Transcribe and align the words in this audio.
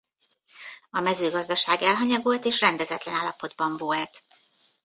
A 0.89 0.99
mezőgazdaság 0.99 1.81
elhanyagolt 1.81 2.45
és 2.45 2.59
rendezetlen 2.59 3.15
állapotban 3.15 3.77
volt. 3.77 4.23